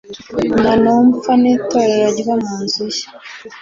na 0.63 0.73
Numfa 0.81 1.31
n’Itorero 1.41 2.07
ryo 2.19 2.35
mu 2.43 2.53
nzu 2.63 2.85
ye 2.95 3.05